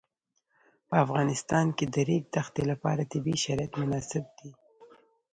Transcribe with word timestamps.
په 0.87 0.95
افغانستان 1.05 1.65
کې 1.77 1.85
د 1.87 1.91
د 1.93 1.95
ریګ 2.07 2.23
دښتې 2.35 2.63
لپاره 2.71 3.09
طبیعي 3.11 3.39
شرایط 3.45 3.73
مناسب 3.81 4.25
دي. 4.37 4.49